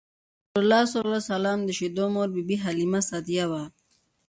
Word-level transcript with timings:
رسول 0.47 0.61
الله 1.05 1.21
ﷺ 1.27 1.57
د 1.67 1.69
شیدو 1.77 2.05
مور 2.13 2.29
بی 2.35 2.41
بی 2.47 2.55
حلیمه 2.63 3.01
سعدیه 3.09 3.45
وه. 3.51 3.63